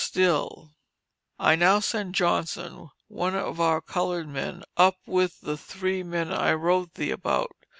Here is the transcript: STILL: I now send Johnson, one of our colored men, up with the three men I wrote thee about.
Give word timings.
STILL: 0.03 0.71
I 1.37 1.55
now 1.55 1.79
send 1.79 2.15
Johnson, 2.15 2.89
one 3.07 3.35
of 3.35 3.59
our 3.61 3.81
colored 3.81 4.27
men, 4.27 4.63
up 4.75 4.95
with 5.05 5.41
the 5.41 5.55
three 5.57 6.01
men 6.01 6.33
I 6.33 6.53
wrote 6.53 6.95
thee 6.95 7.11
about. 7.11 7.55